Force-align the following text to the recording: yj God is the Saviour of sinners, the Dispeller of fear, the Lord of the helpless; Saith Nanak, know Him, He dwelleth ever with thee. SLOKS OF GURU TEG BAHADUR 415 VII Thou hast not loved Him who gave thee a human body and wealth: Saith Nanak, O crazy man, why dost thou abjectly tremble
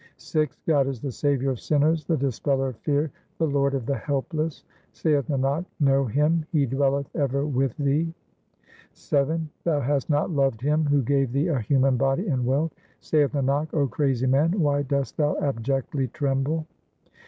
yj 0.17 0.49
God 0.65 0.87
is 0.87 0.99
the 0.99 1.11
Saviour 1.11 1.51
of 1.51 1.59
sinners, 1.59 2.05
the 2.05 2.17
Dispeller 2.17 2.69
of 2.69 2.77
fear, 2.77 3.11
the 3.37 3.45
Lord 3.45 3.75
of 3.75 3.85
the 3.85 3.95
helpless; 3.97 4.63
Saith 4.93 5.27
Nanak, 5.27 5.63
know 5.79 6.05
Him, 6.05 6.43
He 6.51 6.65
dwelleth 6.65 7.15
ever 7.15 7.45
with 7.45 7.77
thee. 7.77 8.11
SLOKS 8.95 9.13
OF 9.13 9.27
GURU 9.27 9.27
TEG 9.27 9.27
BAHADUR 9.27 9.29
415 9.29 9.37
VII 9.37 9.51
Thou 9.63 9.93
hast 9.93 10.09
not 10.09 10.31
loved 10.31 10.61
Him 10.61 10.85
who 10.85 11.03
gave 11.03 11.31
thee 11.31 11.47
a 11.49 11.59
human 11.59 11.97
body 11.97 12.25
and 12.27 12.43
wealth: 12.47 12.73
Saith 12.99 13.33
Nanak, 13.33 13.71
O 13.75 13.85
crazy 13.87 14.25
man, 14.25 14.59
why 14.59 14.81
dost 14.81 15.17
thou 15.17 15.37
abjectly 15.39 16.07
tremble 16.07 16.65